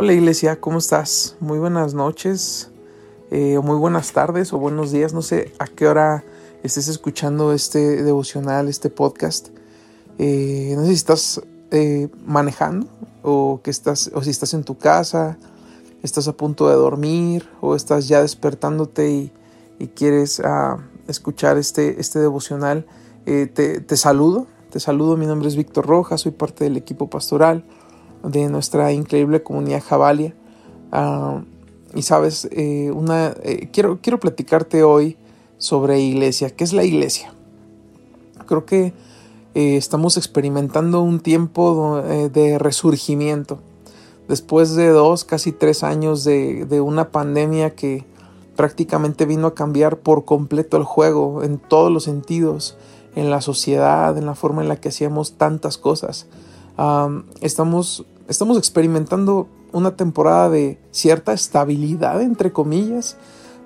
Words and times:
Hola 0.00 0.12
iglesia, 0.12 0.60
¿cómo 0.60 0.78
estás? 0.78 1.34
Muy 1.40 1.58
buenas 1.58 1.92
noches, 1.92 2.70
eh, 3.32 3.56
o 3.58 3.62
muy 3.62 3.76
buenas 3.76 4.12
tardes, 4.12 4.52
o 4.52 4.58
buenos 4.58 4.92
días, 4.92 5.12
no 5.12 5.22
sé 5.22 5.52
a 5.58 5.66
qué 5.66 5.88
hora 5.88 6.22
estés 6.62 6.86
escuchando 6.86 7.52
este 7.52 8.04
devocional, 8.04 8.68
este 8.68 8.90
podcast. 8.90 9.48
Eh, 10.20 10.74
no 10.76 10.82
sé 10.82 10.90
si 10.90 10.94
estás 10.94 11.40
eh, 11.72 12.06
manejando, 12.24 12.86
o, 13.24 13.60
que 13.64 13.72
estás, 13.72 14.12
o 14.14 14.22
si 14.22 14.30
estás 14.30 14.54
en 14.54 14.62
tu 14.62 14.78
casa, 14.78 15.36
estás 16.04 16.28
a 16.28 16.32
punto 16.32 16.68
de 16.68 16.76
dormir, 16.76 17.48
o 17.60 17.74
estás 17.74 18.06
ya 18.06 18.22
despertándote 18.22 19.10
y, 19.10 19.32
quieres 19.96 20.38
ah, 20.44 20.78
escuchar 21.08 21.58
este, 21.58 22.00
este 22.00 22.20
devocional. 22.20 22.86
Te, 23.24 23.48
te 23.80 23.96
saludo, 23.96 24.46
te 24.70 24.78
saludo, 24.78 25.16
mi 25.16 25.26
nombre 25.26 25.48
es 25.48 25.56
Víctor 25.56 25.86
Rojas, 25.86 26.20
soy 26.20 26.30
parte 26.30 26.62
del 26.62 26.76
equipo 26.76 27.10
pastoral 27.10 27.64
de 28.22 28.48
nuestra 28.48 28.92
increíble 28.92 29.42
comunidad 29.42 29.82
Javalia. 29.82 30.34
Ah, 30.92 31.42
y 31.94 32.02
sabes, 32.02 32.48
eh, 32.52 32.90
una, 32.94 33.34
eh, 33.42 33.70
quiero, 33.72 33.98
quiero 34.02 34.20
platicarte 34.20 34.82
hoy 34.82 35.16
sobre 35.58 36.00
iglesia. 36.00 36.50
¿Qué 36.50 36.64
es 36.64 36.72
la 36.72 36.84
iglesia? 36.84 37.32
Creo 38.46 38.66
que 38.66 38.92
eh, 39.54 39.76
estamos 39.76 40.16
experimentando 40.16 41.02
un 41.02 41.20
tiempo 41.20 42.00
de 42.02 42.58
resurgimiento. 42.58 43.58
Después 44.28 44.74
de 44.74 44.88
dos, 44.88 45.24
casi 45.24 45.52
tres 45.52 45.82
años 45.82 46.22
de, 46.24 46.66
de 46.66 46.80
una 46.82 47.10
pandemia 47.10 47.74
que 47.74 48.04
prácticamente 48.56 49.24
vino 49.24 49.46
a 49.46 49.54
cambiar 49.54 49.98
por 49.98 50.24
completo 50.26 50.76
el 50.76 50.84
juego 50.84 51.42
en 51.42 51.58
todos 51.58 51.90
los 51.90 52.04
sentidos, 52.04 52.76
en 53.14 53.30
la 53.30 53.40
sociedad, 53.40 54.16
en 54.18 54.26
la 54.26 54.34
forma 54.34 54.60
en 54.60 54.68
la 54.68 54.76
que 54.76 54.90
hacíamos 54.90 55.32
tantas 55.38 55.78
cosas 55.78 56.26
estamos, 57.40 58.06
estamos 58.28 58.58
experimentando 58.58 59.48
una 59.72 59.96
temporada 59.96 60.48
de 60.48 60.78
cierta 60.90 61.32
estabilidad, 61.32 62.22
entre 62.22 62.52
comillas, 62.52 63.16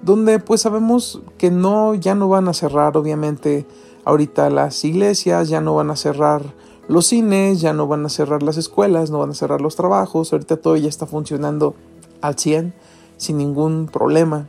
donde 0.02 0.38
pues 0.38 0.62
sabemos 0.62 1.22
que 1.38 1.50
no, 1.50 1.94
ya 1.94 2.14
no 2.14 2.28
van 2.28 2.48
a 2.48 2.54
cerrar 2.54 2.96
obviamente 2.96 3.66
ahorita 4.04 4.50
las 4.50 4.84
iglesias, 4.84 5.48
ya 5.48 5.60
no 5.60 5.74
van 5.74 5.91
a 5.91 5.96
cerrar 5.96 6.42
los 6.88 7.06
cines, 7.06 7.60
ya 7.60 7.72
no 7.72 7.86
van 7.86 8.04
a 8.04 8.08
cerrar 8.08 8.42
las 8.42 8.56
escuelas, 8.56 9.10
no 9.10 9.19
van 9.20 9.30
a 9.30 9.34
cerrar 9.34 9.60
los 9.60 9.76
trabajos, 9.76 10.32
ahorita 10.32 10.56
todo 10.56 10.76
ya 10.76 10.88
está 10.88 11.06
funcionando 11.06 11.74
al 12.20 12.36
100 12.36 12.74
sin 13.16 13.38
ningún 13.38 13.86
problema. 13.86 14.48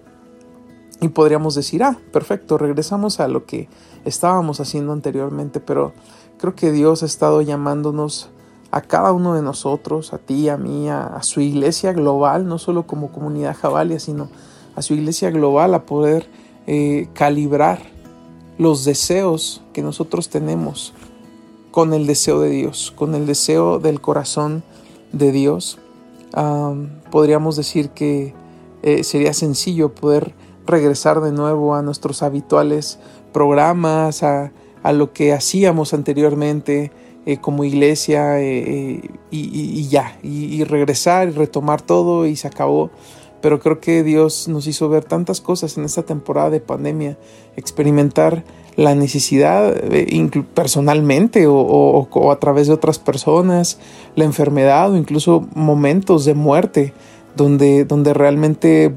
Y 1.02 1.10
podríamos 1.10 1.54
decir, 1.54 1.84
ah, 1.84 1.98
perfecto, 2.12 2.58
regresamos 2.58 3.20
a 3.20 3.28
lo 3.28 3.46
que 3.46 3.68
estábamos 4.06 4.60
haciendo 4.60 4.94
anteriormente, 4.94 5.60
pero 5.60 5.92
creo 6.40 6.56
que 6.56 6.72
Dios 6.72 7.04
ha 7.04 7.06
estado 7.06 7.42
llamándonos 7.42 8.30
a 8.74 8.82
cada 8.82 9.14
uno 9.14 9.36
de 9.36 9.44
nosotros, 9.44 10.14
a 10.14 10.18
ti, 10.18 10.50
a 10.50 10.58
mí, 10.58 10.90
a, 10.90 11.22
su 11.22 11.42
iglesia 11.42 11.94
global, 11.94 12.48
no 12.48 12.58
solo 12.58 12.88
como 12.88 13.12
comunidad 13.12 13.56
jabalia, 13.56 14.00
sino 14.00 14.30
a 14.76 14.82
su 14.82 14.96
iglesia 14.96 15.30
global, 15.30 15.76
a 15.76 15.86
poder 15.86 16.28
eh, 16.66 17.08
calibrar 17.14 17.84
los 18.58 18.84
deseos 18.84 19.62
que 19.74 19.84
nosotros 19.84 20.30
tenemos 20.30 20.96
con 21.70 21.94
el 21.94 22.08
deseo 22.08 22.40
de 22.40 22.50
Dios, 22.50 22.92
con 22.96 23.14
el 23.14 23.28
deseo 23.28 23.78
del 23.78 24.02
corazón 24.02 24.64
de 25.12 25.32
Dios. 25.32 25.78
podríamos 27.12 27.56
decir 27.56 27.92
que 27.92 28.34
eh, 28.82 29.04
sería 29.04 29.36
sencillo 29.36 29.94
poder 29.94 30.34
regresar 30.66 31.22
de 31.22 31.32
nuevo 31.32 31.76
a 31.76 31.84
nuestros 31.84 32.24
habituales 32.24 32.98
programas, 33.34 34.24
a, 34.24 34.52
a 34.82 34.94
lo 34.94 35.14
que 35.14 35.32
hacíamos 35.32 35.94
anteriormente, 35.94 36.92
eh, 37.26 37.38
como 37.38 37.64
iglesia 37.64 38.42
eh, 38.42 39.00
eh, 39.00 39.10
y, 39.32 39.88
ya, 39.88 40.18
y, 40.24 40.64
regresar 40.66 41.30
y 41.30 41.32
retomar 41.32 41.82
todo 41.82 42.26
y 42.26 42.36
se 42.36 42.48
acabó. 42.48 42.90
Pero 43.42 43.60
creo 43.60 43.80
que 43.80 44.04
Dios 44.04 44.48
nos 44.48 44.68
hizo 44.68 44.90
ver 44.90 45.06
tantas 45.06 45.40
cosas 45.40 45.78
en 45.78 45.86
esta 45.86 46.04
temporada 46.04 46.50
de 46.50 46.60
pandemia, 46.60 47.18
experimentar 47.56 48.44
la 48.76 48.96
necesidad 48.96 49.74
personalmente 50.54 51.46
o, 51.48 52.32
a 52.32 52.40
través 52.40 52.68
de 52.68 52.74
otras 52.74 53.00
personas, 53.00 53.80
la 54.16 54.24
enfermedad 54.26 54.92
o 54.92 54.98
incluso 54.98 55.48
momentos 55.54 56.26
de 56.26 56.34
muerte 56.34 56.94
donde, 57.36 57.86
donde 57.86 58.14
realmente 58.14 58.96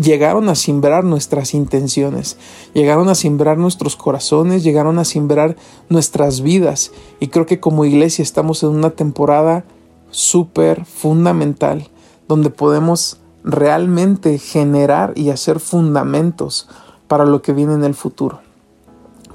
llegaron 0.00 0.48
a 0.48 0.54
simbrar 0.54 1.04
nuestras 1.04 1.54
intenciones, 1.54 2.36
llegaron 2.74 3.08
a 3.08 3.14
simbrar 3.14 3.58
nuestros 3.58 3.96
corazones, 3.96 4.62
llegaron 4.62 4.98
a 4.98 5.04
simbrar 5.04 5.56
nuestras 5.88 6.40
vidas. 6.40 6.92
Y 7.20 7.28
creo 7.28 7.46
que 7.46 7.60
como 7.60 7.84
iglesia 7.84 8.22
estamos 8.22 8.62
en 8.62 8.70
una 8.70 8.90
temporada 8.90 9.64
súper 10.10 10.84
fundamental, 10.84 11.88
donde 12.28 12.50
podemos 12.50 13.18
realmente 13.44 14.38
generar 14.38 15.12
y 15.16 15.30
hacer 15.30 15.60
fundamentos 15.60 16.68
para 17.08 17.24
lo 17.24 17.42
que 17.42 17.52
viene 17.52 17.74
en 17.74 17.84
el 17.84 17.94
futuro. 17.94 18.40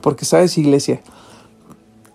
Porque 0.02 0.26
sabes, 0.26 0.58
iglesia, 0.58 1.02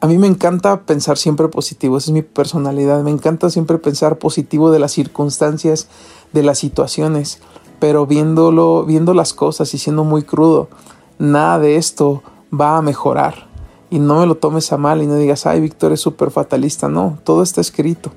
a 0.00 0.08
mí 0.08 0.18
me 0.18 0.26
encanta 0.26 0.80
pensar 0.82 1.18
siempre 1.18 1.46
positivo, 1.48 1.96
esa 1.96 2.10
es 2.10 2.14
mi 2.14 2.22
personalidad, 2.22 3.02
me 3.04 3.10
encanta 3.10 3.50
siempre 3.50 3.78
pensar 3.78 4.18
positivo 4.18 4.72
de 4.72 4.80
las 4.80 4.92
circunstancias, 4.92 5.86
de 6.32 6.42
las 6.42 6.58
situaciones, 6.58 7.40
pero 7.82 8.06
viéndolo, 8.06 8.84
viendo 8.84 9.12
las 9.12 9.34
cosas 9.34 9.74
y 9.74 9.78
siendo 9.78 10.04
muy 10.04 10.22
crudo, 10.22 10.68
nada 11.18 11.58
de 11.58 11.74
esto 11.74 12.22
va 12.54 12.76
a 12.76 12.80
mejorar. 12.80 13.48
Y 13.90 13.98
no 13.98 14.20
me 14.20 14.26
lo 14.26 14.36
tomes 14.36 14.72
a 14.72 14.76
mal 14.76 15.02
y 15.02 15.08
no 15.08 15.16
digas, 15.16 15.46
ay, 15.46 15.60
Víctor 15.60 15.90
es 15.90 16.00
súper 16.00 16.30
fatalista. 16.30 16.88
No, 16.88 17.18
todo 17.24 17.42
está 17.42 17.60
escrito. 17.60 18.12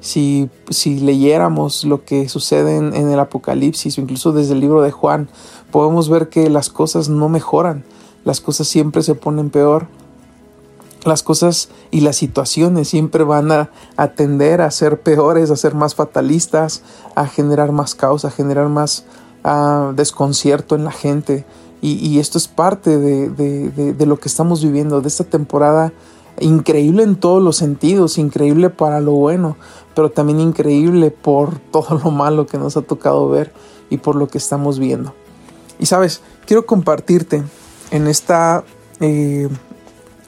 Si, 0.00 0.50
si 0.68 0.98
leyéramos 0.98 1.84
lo 1.84 2.04
que 2.04 2.28
sucede 2.28 2.76
en, 2.76 2.92
en 2.92 3.08
el 3.08 3.20
Apocalipsis 3.20 3.96
o 3.96 4.00
incluso 4.00 4.32
desde 4.32 4.54
el 4.54 4.58
libro 4.58 4.82
de 4.82 4.90
Juan, 4.90 5.28
podemos 5.70 6.08
ver 6.08 6.28
que 6.28 6.50
las 6.50 6.68
cosas 6.68 7.08
no 7.08 7.28
mejoran, 7.28 7.84
las 8.24 8.40
cosas 8.40 8.66
siempre 8.66 9.04
se 9.04 9.14
ponen 9.14 9.48
peor 9.48 9.86
las 11.04 11.22
cosas 11.22 11.68
y 11.90 12.00
las 12.00 12.16
situaciones 12.16 12.88
siempre 12.88 13.24
van 13.24 13.52
a, 13.52 13.70
tender 14.16 14.60
a 14.60 14.70
ser 14.70 15.00
peores, 15.00 15.50
a 15.50 15.56
ser 15.56 15.74
más 15.74 15.94
fatalistas, 15.94 16.82
a 17.14 17.26
generar 17.26 17.72
más 17.72 17.94
caos, 17.94 18.24
a 18.24 18.30
generar 18.30 18.68
más 18.68 19.04
ah, 19.42 19.92
desconcierto 19.94 20.74
en 20.74 20.84
la 20.84 20.92
gente. 20.92 21.44
Y, 21.86 22.18
esto 22.18 22.38
es 22.38 22.48
parte 22.48 22.96
de, 22.96 24.06
lo 24.06 24.18
que 24.18 24.28
estamos 24.28 24.64
viviendo, 24.64 25.02
de 25.02 25.08
esta 25.08 25.24
temporada 25.24 25.92
increíble 26.40 27.02
en 27.02 27.16
todos 27.16 27.42
los 27.42 27.56
sentidos, 27.56 28.16
increíble 28.16 28.70
para 28.70 29.00
lo 29.00 29.12
bueno, 29.12 29.58
pero 29.94 30.10
también 30.10 30.40
increíble 30.40 31.10
por 31.10 31.58
todo 31.70 32.00
lo 32.02 32.10
malo 32.10 32.46
que 32.46 32.56
nos 32.56 32.78
ha 32.78 32.82
tocado 32.82 33.28
ver 33.28 33.52
y 33.90 33.98
por 33.98 34.16
lo 34.16 34.28
que 34.28 34.38
estamos 34.38 34.78
viendo. 34.78 35.14
Y 35.78 35.84
sabes, 35.84 36.22
quiero 36.46 36.64
compartirte 36.64 37.42
en 37.90 38.06
esta, 38.06 38.64
eh, 39.00 39.50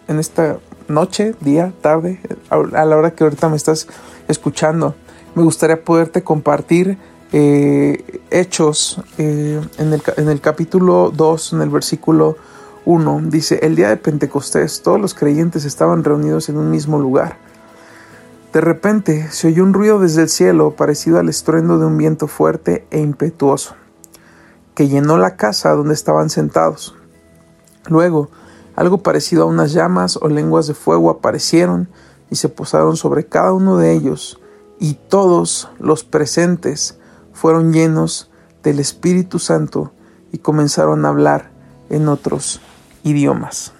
en 0.08 0.18
esta 0.18 0.58
noche, 0.88 1.34
día, 1.40 1.72
tarde, 1.80 2.20
a 2.50 2.84
la 2.84 2.96
hora 2.96 3.12
que 3.12 3.24
ahorita 3.24 3.48
me 3.48 3.56
estás 3.56 3.88
escuchando. 4.28 4.94
Me 5.34 5.42
gustaría 5.42 5.82
poderte 5.82 6.22
compartir 6.22 6.98
eh, 7.32 8.22
hechos 8.30 9.00
eh, 9.18 9.60
en, 9.78 9.92
el, 9.92 10.02
en 10.16 10.28
el 10.28 10.40
capítulo 10.40 11.12
2, 11.14 11.52
en 11.54 11.62
el 11.62 11.70
versículo 11.70 12.36
1. 12.84 13.22
Dice, 13.24 13.58
el 13.62 13.76
día 13.76 13.88
de 13.88 13.96
Pentecostés 13.96 14.82
todos 14.82 15.00
los 15.00 15.14
creyentes 15.14 15.64
estaban 15.64 16.04
reunidos 16.04 16.48
en 16.48 16.56
un 16.56 16.70
mismo 16.70 16.98
lugar. 16.98 17.36
De 18.52 18.60
repente 18.60 19.28
se 19.32 19.48
oyó 19.48 19.64
un 19.64 19.74
ruido 19.74 19.98
desde 19.98 20.22
el 20.22 20.28
cielo 20.28 20.70
parecido 20.70 21.18
al 21.18 21.28
estruendo 21.28 21.78
de 21.78 21.86
un 21.86 21.98
viento 21.98 22.26
fuerte 22.26 22.86
e 22.90 23.00
impetuoso, 23.00 23.74
que 24.74 24.88
llenó 24.88 25.18
la 25.18 25.36
casa 25.36 25.72
donde 25.72 25.94
estaban 25.94 26.30
sentados. 26.30 26.94
Luego, 27.88 28.30
algo 28.76 28.98
parecido 28.98 29.42
a 29.42 29.46
unas 29.46 29.72
llamas 29.72 30.18
o 30.20 30.28
lenguas 30.28 30.66
de 30.66 30.74
fuego 30.74 31.10
aparecieron 31.10 31.88
y 32.30 32.36
se 32.36 32.48
posaron 32.48 32.96
sobre 32.96 33.26
cada 33.26 33.52
uno 33.52 33.78
de 33.78 33.92
ellos, 33.92 34.38
y 34.78 34.94
todos 34.94 35.70
los 35.78 36.04
presentes 36.04 36.98
fueron 37.32 37.72
llenos 37.72 38.30
del 38.62 38.78
Espíritu 38.78 39.38
Santo 39.38 39.92
y 40.32 40.38
comenzaron 40.38 41.04
a 41.04 41.08
hablar 41.08 41.50
en 41.88 42.08
otros 42.08 42.60
idiomas. 43.04 43.72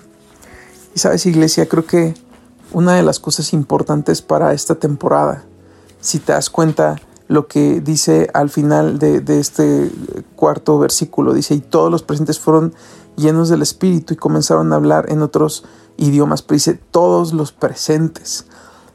Y 0.95 0.99
sabes, 0.99 1.27
iglesia, 1.27 1.69
creo 1.69 1.85
que 1.85 2.15
una 2.73 2.95
de 2.95 3.03
las 3.03 3.21
cosas 3.21 3.53
importantes 3.53 4.23
para 4.23 4.55
esta 4.55 4.77
temporada, 4.77 5.45
si 6.01 6.19
te 6.19 6.33
das 6.33 6.49
cuenta 6.49 6.97
lo 7.29 7.49
que 7.49 7.81
dice 7.81 8.31
al 8.33 8.49
final 8.51 8.99
de, 8.99 9.21
de 9.21 9.41
este 9.41 9.91
cuarto 10.37 10.79
versículo, 10.79 11.35
dice, 11.35 11.55
y 11.55 11.61
todos 11.61 11.91
los 11.91 12.03
presentes 12.03 12.39
fueron 12.39 12.73
llenos 13.17 13.49
del 13.49 13.63
Espíritu 13.63 14.15
y 14.15 14.17
comenzaron 14.17 14.73
a 14.73 14.77
hablar 14.77 15.07
en 15.11 15.23
otros 15.23 15.65
idiomas, 15.97 16.43
pero 16.43 16.57
dice 16.57 16.75
todos 16.91 17.33
los 17.33 17.53
presentes. 17.53 18.47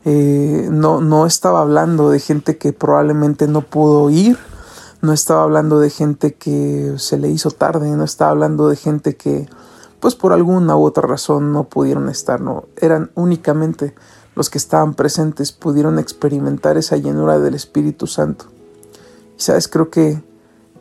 Eh, 0.05 0.67
no, 0.71 1.01
no 1.01 1.25
estaba 1.25 1.61
hablando 1.61 2.09
de 2.09 2.19
gente 2.19 2.57
que 2.57 2.73
probablemente 2.73 3.47
no 3.47 3.61
pudo 3.61 4.09
ir, 4.09 4.37
no 5.01 5.13
estaba 5.13 5.43
hablando 5.43 5.79
de 5.79 5.89
gente 5.89 6.33
que 6.33 6.95
se 6.97 7.17
le 7.17 7.29
hizo 7.29 7.51
tarde, 7.51 7.89
no 7.91 8.03
estaba 8.03 8.31
hablando 8.31 8.67
de 8.67 8.75
gente 8.75 9.15
que 9.15 9.47
pues 9.99 10.15
por 10.15 10.33
alguna 10.33 10.75
u 10.75 10.83
otra 10.83 11.07
razón 11.07 11.53
no 11.53 11.65
pudieron 11.65 12.09
estar, 12.09 12.41
no, 12.41 12.65
eran 12.77 13.11
únicamente 13.13 13.93
los 14.35 14.49
que 14.49 14.57
estaban 14.57 14.95
presentes, 14.95 15.51
pudieron 15.51 15.99
experimentar 15.99 16.77
esa 16.77 16.97
llenura 16.97 17.39
del 17.39 17.53
Espíritu 17.53 18.07
Santo. 18.07 18.45
Y 19.37 19.41
sabes, 19.41 19.67
creo 19.67 19.89
que 19.91 20.23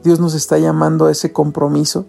Dios 0.03 0.21
nos 0.21 0.35
está 0.35 0.59
llamando 0.59 1.07
a 1.07 1.11
ese 1.11 1.33
compromiso. 1.33 2.07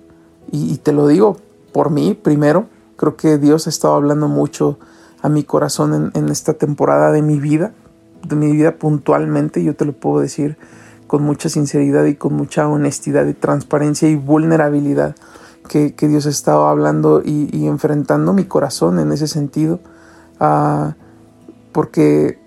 Y, 0.51 0.77
te 0.77 0.91
lo 0.91 1.07
digo 1.07 1.37
por 1.73 1.89
mí 1.89 2.13
primero. 2.13 2.67
Creo 2.95 3.15
que 3.15 3.37
Dios 3.37 3.67
ha 3.67 3.69
estado 3.69 3.95
hablando 3.95 4.27
mucho 4.27 4.77
a 5.21 5.29
mi 5.29 5.43
corazón 5.43 6.11
en, 6.13 6.29
esta 6.29 6.53
temporada 6.53 7.11
de 7.11 7.21
mi 7.21 7.39
vida, 7.39 7.73
de 8.27 8.35
mi 8.35 8.51
vida 8.51 8.75
puntualmente. 8.75 9.63
Yo 9.63 9.75
te 9.75 9.85
lo 9.85 9.93
puedo 9.93 10.19
decir 10.19 10.57
con 11.07 11.23
mucha 11.23 11.49
sinceridad 11.49 12.05
y 12.05 12.15
con 12.15 12.33
mucha 12.33 12.67
honestidad 12.67 13.25
y 13.25 13.33
transparencia 13.33 14.09
y 14.09 14.15
vulnerabilidad 14.15 15.15
que, 15.67 15.93
Dios 16.07 16.25
ha 16.25 16.29
estado 16.29 16.67
hablando 16.67 17.21
y, 17.23 17.65
enfrentando 17.65 18.33
mi 18.33 18.45
corazón 18.45 18.99
en 18.99 19.11
ese 19.11 19.27
sentido, 19.27 19.79
ah, 20.39 20.95
porque 21.71 22.39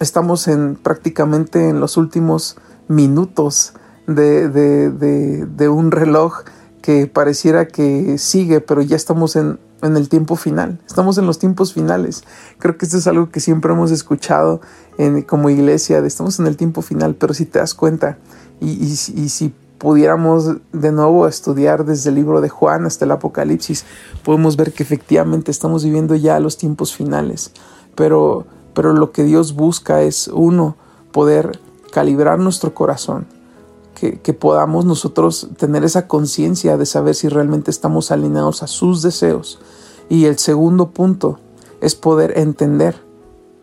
estamos 0.00 0.46
en 0.48 0.76
prácticamente 0.76 1.68
en 1.68 1.80
los 1.80 1.96
últimos 1.96 2.56
minutos 2.88 3.72
de, 4.06 5.68
un 5.70 5.90
reloj 5.90 6.44
que 6.88 7.06
pareciera 7.06 7.68
que 7.68 8.16
sigue, 8.16 8.62
pero 8.62 8.80
ya 8.80 8.96
estamos 8.96 9.36
en, 9.36 9.58
en, 9.82 9.98
el 9.98 10.08
tiempo 10.08 10.36
final, 10.36 10.80
estamos 10.86 11.18
en 11.18 11.26
los 11.26 11.38
tiempos 11.38 11.74
finales. 11.74 12.24
Creo 12.56 12.78
que 12.78 12.86
esto 12.86 12.96
es 12.96 13.06
algo 13.06 13.28
que 13.28 13.40
siempre 13.40 13.74
hemos 13.74 13.90
escuchado 13.90 14.62
en, 14.96 15.20
como 15.20 15.50
iglesia, 15.50 16.00
de 16.00 16.08
estamos 16.08 16.40
en 16.40 16.46
el 16.46 16.56
tiempo 16.56 16.80
final, 16.80 17.14
pero 17.14 17.34
si 17.34 17.44
te 17.44 17.58
das 17.58 17.74
cuenta 17.74 18.16
y, 18.58 18.70
y, 18.70 18.96
si 18.96 19.52
pudiéramos 19.76 20.56
de 20.72 20.90
nuevo 20.90 21.28
estudiar 21.28 21.84
desde 21.84 22.08
el 22.08 22.14
libro 22.14 22.40
de 22.40 22.48
Juan 22.48 22.86
hasta 22.86 23.04
el 23.04 23.10
Apocalipsis, 23.10 23.84
podemos 24.24 24.56
ver 24.56 24.72
que 24.72 24.82
efectivamente 24.82 25.50
estamos 25.50 25.84
viviendo 25.84 26.14
ya 26.14 26.40
los 26.40 26.56
tiempos 26.56 26.96
finales. 26.96 27.52
Pero, 27.96 28.46
pero 28.72 28.94
lo 28.94 29.12
que 29.12 29.24
Dios 29.24 29.54
busca 29.54 30.00
es, 30.00 30.28
uno, 30.28 30.74
poder 31.12 31.60
calibrar 31.92 32.38
nuestro 32.38 32.72
corazón, 32.72 33.26
que, 34.00 34.20
que 34.20 34.32
podamos 34.34 34.84
nosotros 34.84 35.48
tener 35.56 35.84
esa 35.84 36.06
conciencia 36.06 36.76
de 36.76 36.86
saber 36.86 37.14
si 37.14 37.28
realmente 37.28 37.70
estamos 37.70 38.10
alineados 38.10 38.62
a 38.62 38.66
sus 38.66 39.02
deseos. 39.02 39.58
Y 40.08 40.24
el 40.26 40.38
segundo 40.38 40.90
punto 40.90 41.38
es 41.80 41.94
poder 41.94 42.38
entender 42.38 43.02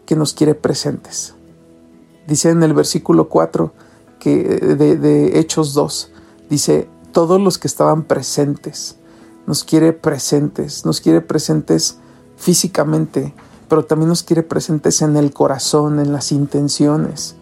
que 0.06 0.16
nos 0.16 0.34
quiere 0.34 0.56
presentes. 0.56 1.34
Dice 2.28 2.50
en 2.50 2.64
el 2.64 2.74
versículo 2.74 3.30
4, 3.30 3.74
de, 4.34 5.40
Hechos 5.40 5.74
2. 5.74 6.12
Dice, 6.50 6.88
todos 7.12 7.40
los 7.40 7.58
que 7.58 7.68
estaban 7.68 8.04
presentes, 8.04 8.98
nos 9.48 9.64
quiere 9.64 9.94
presentes, 9.94 10.86
nos 10.86 11.02
quiere 11.02 11.22
presentes 11.22 11.98
físicamente, 12.38 13.34
pero 13.68 13.86
también 13.86 14.10
nos 14.10 14.24
quiere 14.24 14.44
presentes 14.44 15.02
en 15.02 15.16
el 15.18 15.32
corazón, 15.32 16.00
en 16.00 16.12
las 16.12 16.32
intenciones, 16.32 17.36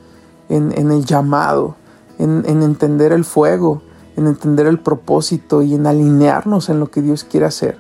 en, 0.50 0.92
el 0.92 1.06
llamado, 1.06 1.75
en, 2.19 2.45
entender 2.45 3.12
el 3.12 3.25
fuego, 3.25 3.81
en 4.15 4.27
entender 4.27 4.68
el 4.68 4.80
propósito 4.80 5.62
y 5.62 5.74
en 5.75 5.88
alinearnos 5.88 6.69
en 6.69 6.80
lo 6.80 6.89
que 6.92 7.01
Dios 7.01 7.24
quiere 7.24 7.45
hacer. 7.45 7.77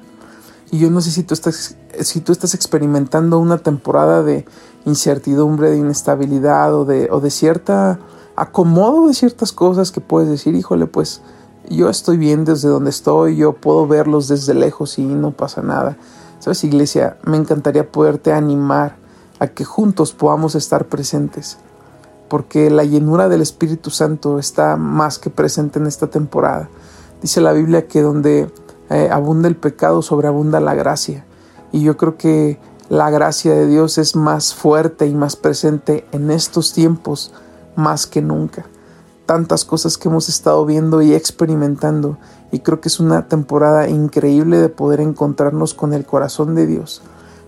Y 0.71 0.79
yo 0.79 0.89
no 0.89 1.01
sé 1.01 1.11
si 1.11 1.23
tú 1.23 1.33
estás, 1.33 1.77
si 1.99 2.19
tú 2.21 2.31
estás 2.31 2.55
experimentando 2.55 3.39
una 3.39 3.59
temporada 3.59 4.23
de 4.23 4.45
incertidumbre, 4.85 5.69
de 5.69 5.77
inestabilidad 5.77 6.73
o 6.73 6.85
de, 6.85 7.09
o 7.11 7.19
de 7.19 7.29
cierta 7.29 7.99
acomodo 8.35 9.07
de 9.07 9.13
ciertas 9.13 9.51
cosas 9.51 9.91
que 9.91 10.01
puedes 10.01 10.29
decir, 10.29 10.55
híjole, 10.55 10.87
pues 10.87 11.21
yo 11.69 11.89
estoy 11.89 12.17
bien 12.17 12.45
desde 12.45 12.67
donde 12.67 12.89
estoy, 12.89 13.35
yo 13.35 13.53
puedo 13.53 13.87
verlos 13.87 14.27
desde 14.27 14.53
lejos 14.53 14.97
y 14.99 15.03
no 15.03 15.31
pasa 15.31 15.61
nada. 15.61 15.97
Sabes, 16.39 16.63
iglesia, 16.63 17.17
me 17.23 17.37
encantaría 17.37 17.89
poderte 17.89 18.33
animar 18.33 18.97
a 19.39 19.47
que 19.47 19.63
juntos 19.63 20.13
podamos 20.13 20.55
estar 20.55 20.85
presentes, 20.85 21.57
porque 22.29 22.69
la 22.69 22.83
llenura 22.83 23.29
del 23.29 23.41
Espíritu 23.41 23.89
Santo 23.89 24.39
está 24.39 24.75
más 24.77 25.19
que 25.19 25.29
presente 25.29 25.79
en 25.79 25.87
esta 25.87 26.07
temporada. 26.07 26.69
Dice 27.21 27.41
la 27.41 27.53
Biblia 27.53 27.87
que 27.87 28.01
donde 28.01 28.51
eh, 28.89 29.09
abunda 29.11 29.47
el 29.47 29.55
pecado, 29.55 30.01
sobreabunda 30.01 30.59
la 30.59 30.73
gracia. 30.73 31.25
Y 31.71 31.81
yo 31.81 31.97
creo 31.97 32.17
que 32.17 32.59
la 32.89 33.09
gracia 33.09 33.53
de 33.53 33.67
Dios 33.67 33.97
es 33.97 34.15
más 34.15 34.53
fuerte 34.53 35.07
y 35.07 35.15
más 35.15 35.35
presente 35.35 36.05
en 36.11 36.31
estos 36.31 36.73
tiempos 36.73 37.33
más 37.75 38.07
que 38.07 38.21
nunca. 38.21 38.65
Tantas 39.25 39.63
cosas 39.65 39.97
que 39.97 40.09
hemos 40.09 40.27
estado 40.29 40.65
viendo 40.65 41.01
y 41.01 41.13
experimentando 41.13 42.17
y 42.51 42.59
creo 42.59 42.81
que 42.81 42.89
es 42.89 42.99
una 42.99 43.27
temporada 43.27 43.87
increíble 43.87 44.59
de 44.59 44.69
poder 44.69 44.99
encontrarnos 44.99 45.73
con 45.73 45.93
el 45.93 46.05
corazón 46.05 46.53
de 46.53 46.67
Dios. 46.67 47.01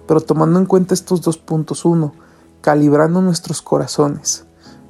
Pero 0.07 0.21
tomando 0.21 0.57
en 0.57 0.65
cuenta 0.65 0.93
estos 0.93 1.21
dos 1.21 1.37
puntos, 1.37 1.85
uno, 1.85 2.13
calibrando 2.61 3.21
nuestros 3.21 3.61
corazones, 3.61 4.44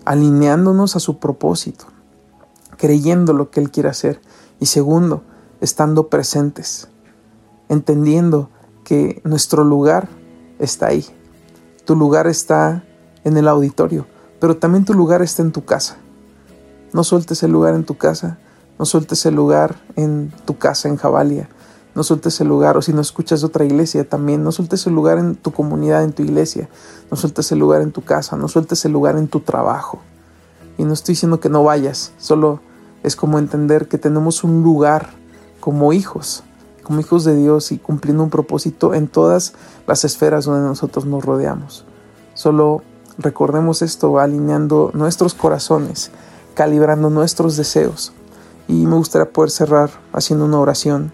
alineándonos 0.06 0.96
a 0.96 1.00
su 1.00 1.20
propósito, 1.20 1.86
creyendo 2.78 3.34
lo 3.34 3.50
que 3.50 3.60
Él 3.60 3.72
quiere 3.72 3.90
hacer 3.90 4.22
y 4.60 4.68
segundo, 4.68 5.24
estando 5.62 6.10
presentes, 6.10 6.88
entendiendo 7.70 8.50
que 8.84 9.22
nuestro 9.24 9.64
lugar 9.64 10.08
está 10.60 10.88
ahí. 10.88 11.06
Tu 11.86 11.96
lugar 11.96 12.28
está 12.28 12.84
en 13.24 13.38
el 13.38 13.48
auditorio, 13.48 14.06
pero 14.40 14.58
también 14.58 14.86
tu 14.86 14.94
lugar 14.94 15.22
está 15.22 15.42
en 15.42 15.52
tu 15.52 15.66
casa. 15.66 15.98
No 16.94 17.04
sueltes 17.04 17.44
el 17.44 17.52
lugar 17.52 17.74
en 17.76 17.84
tu 17.84 17.98
casa, 17.98 18.38
no 18.80 18.86
sueltes 18.86 19.26
el 19.26 19.36
lugar 19.36 19.76
en 19.96 20.32
tu 20.46 20.58
casa 20.58 20.88
en 20.88 20.98
Jabalia, 20.98 21.50
no 21.96 22.04
sueltes 22.04 22.40
el 22.42 22.48
lugar, 22.48 22.78
o 22.78 22.82
si 22.82 22.94
no 22.94 23.02
escuchas 23.02 23.44
otra 23.44 23.66
iglesia 23.66 24.08
también, 24.08 24.44
no 24.44 24.52
sueltes 24.52 24.86
el 24.86 24.94
lugar 24.94 25.18
en 25.18 25.36
tu 25.36 25.52
comunidad, 25.52 26.04
en 26.04 26.14
tu 26.14 26.22
iglesia, 26.22 26.70
no 27.10 27.18
sueltes 27.18 27.52
el 27.52 27.60
lugar 27.60 27.82
en 27.82 27.92
tu 27.92 28.02
casa, 28.02 28.36
no 28.38 28.48
sueltes 28.48 28.86
el 28.86 28.92
lugar 28.92 29.18
en 29.18 29.28
tu 29.28 29.40
trabajo. 29.40 30.00
Y 30.78 30.84
no 30.84 30.94
estoy 30.94 31.14
diciendo 31.14 31.40
que 31.40 31.50
no 31.50 31.64
vayas, 31.64 32.12
solo 32.18 32.60
es 33.04 33.16
como 33.16 33.40
entender 33.40 33.88
que 33.88 33.98
tenemos 33.98 34.44
un 34.44 34.62
lugar 34.62 35.10
como 35.60 35.94
hijos, 35.94 36.44
como 36.84 37.00
hijos 37.00 37.24
de 37.24 37.36
Dios 37.36 37.72
y 37.72 37.78
cumpliendo 37.78 38.24
un 38.24 38.30
propósito 38.30 38.94
en 38.94 39.08
todas 39.08 39.54
las 39.88 40.04
esferas 40.04 40.46
donde 40.46 40.68
nosotros 40.68 41.06
nos 41.06 41.24
rodeamos. 41.24 41.86
Solo 42.34 42.84
Recordemos 43.18 43.82
esto 43.82 44.20
alineando 44.20 44.92
nuestros 44.94 45.34
corazones, 45.34 46.12
calibrando 46.54 47.10
nuestros 47.10 47.56
deseos. 47.56 48.12
Y 48.68 48.86
me 48.86 48.96
gustaría 48.96 49.32
poder 49.32 49.52
cerrar 49.52 49.90
haciendo 50.12 50.46
una 50.46 50.60
oración. 50.60 51.14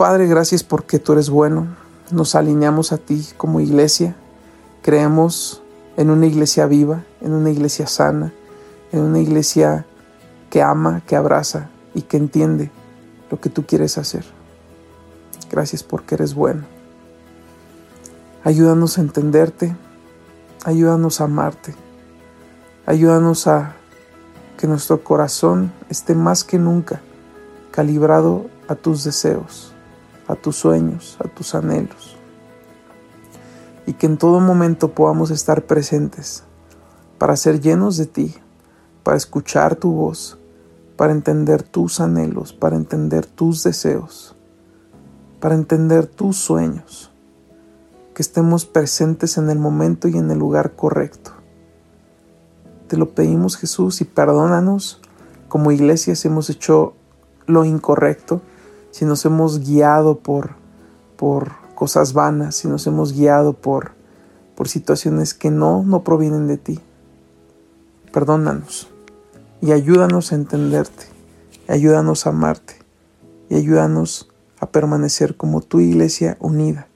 Padre, 0.00 0.26
gracias 0.26 0.64
porque 0.64 0.98
tú 0.98 1.12
eres 1.12 1.28
bueno. 1.28 1.76
Nos 2.10 2.34
alineamos 2.34 2.90
a 2.90 2.96
ti 2.96 3.28
como 3.36 3.60
iglesia. 3.60 4.16
Creemos 4.80 5.62
en 5.98 6.08
una 6.08 6.24
iglesia 6.24 6.64
viva, 6.64 7.04
en 7.20 7.34
una 7.34 7.50
iglesia 7.50 7.86
sana, 7.86 8.32
en 8.92 9.00
una 9.00 9.18
iglesia 9.18 9.84
que 10.48 10.62
ama, 10.62 11.02
que 11.06 11.16
abraza 11.16 11.68
y 11.92 12.00
que 12.00 12.16
entiende 12.16 12.70
lo 13.30 13.42
que 13.42 13.50
tú 13.50 13.66
quieres 13.66 13.98
hacer. 13.98 14.24
Gracias 15.50 15.82
porque 15.82 16.14
eres 16.14 16.32
bueno. 16.32 16.62
Ayúdanos 18.42 18.96
a 18.96 19.02
entenderte, 19.02 19.76
Ayúdanos 20.64 21.20
a 21.20 21.24
amarte. 21.24 21.74
Ayúdanos 22.86 23.46
a 23.46 23.74
que 24.56 24.66
nuestro 24.66 25.04
corazón 25.04 25.70
esté 25.90 26.14
más 26.14 26.42
que 26.42 26.58
nunca 26.58 27.02
calibrado 27.70 28.46
a 28.66 28.76
tus 28.76 29.04
deseos, 29.04 29.74
a 30.30 30.36
tus 30.36 30.56
sueños, 30.56 31.16
a 31.24 31.28
tus 31.28 31.54
anhelos. 31.54 32.16
Y 33.86 33.94
que 33.94 34.06
en 34.06 34.16
todo 34.16 34.40
momento 34.40 34.92
podamos 34.92 35.30
estar 35.30 35.62
presentes 35.62 36.44
para 37.18 37.36
ser 37.36 37.60
llenos 37.60 37.96
de 37.96 38.06
ti, 38.06 38.34
para 39.02 39.16
escuchar 39.16 39.76
tu 39.76 39.92
voz, 39.92 40.38
para 40.96 41.12
entender 41.12 41.62
tus 41.62 42.00
anhelos, 42.00 42.52
para 42.52 42.76
entender 42.76 43.26
tus 43.26 43.62
deseos, 43.62 44.36
para 45.40 45.54
entender 45.54 46.06
tus 46.06 46.36
sueños 46.36 47.10
que 48.14 48.22
estemos 48.22 48.66
presentes 48.66 49.38
en 49.38 49.50
el 49.50 49.58
momento 49.58 50.08
y 50.08 50.16
en 50.16 50.30
el 50.30 50.38
lugar 50.38 50.76
correcto. 50.76 51.32
Te 52.86 52.96
lo 52.96 53.14
pedimos 53.14 53.56
Jesús 53.56 54.00
y 54.00 54.04
perdónanos 54.04 55.00
como 55.48 55.72
iglesia 55.72 56.14
si 56.14 56.28
hemos 56.28 56.50
hecho 56.50 56.94
lo 57.46 57.64
incorrecto, 57.64 58.42
si 58.90 59.04
nos 59.04 59.24
hemos 59.24 59.60
guiado 59.60 60.18
por, 60.18 60.50
por 61.16 61.52
cosas 61.74 62.12
vanas, 62.12 62.56
si 62.56 62.68
nos 62.68 62.86
hemos 62.86 63.12
guiado 63.12 63.52
por, 63.52 63.92
por 64.54 64.68
situaciones 64.68 65.34
que 65.34 65.50
no, 65.50 65.82
no 65.82 66.02
provienen 66.02 66.46
de 66.46 66.58
ti. 66.58 66.80
Perdónanos 68.12 68.88
y 69.60 69.72
ayúdanos 69.72 70.32
a 70.32 70.34
entenderte, 70.34 71.06
ayúdanos 71.68 72.26
a 72.26 72.30
amarte 72.30 72.74
y 73.48 73.56
ayúdanos 73.56 74.28
a 74.58 74.66
permanecer 74.66 75.36
como 75.36 75.60
tu 75.60 75.80
iglesia 75.80 76.36
unida 76.40 76.88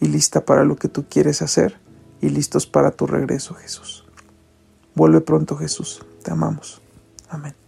y 0.00 0.08
lista 0.08 0.44
para 0.44 0.64
lo 0.64 0.76
que 0.76 0.88
tú 0.88 1.04
quieres 1.08 1.42
hacer 1.42 1.78
y 2.20 2.28
listos 2.28 2.66
para 2.66 2.90
tu 2.90 3.06
regreso, 3.06 3.54
Jesús. 3.54 4.04
Vuelve 4.94 5.20
pronto, 5.20 5.56
Jesús. 5.56 6.04
Te 6.22 6.32
amamos. 6.32 6.82
Amén. 7.28 7.61